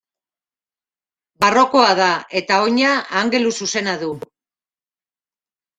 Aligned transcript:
Barrokoa 1.45 1.91
da 2.01 2.09
eta 2.41 2.59
oina 2.69 2.95
angeluzuzena 3.23 3.97
du. 4.07 4.13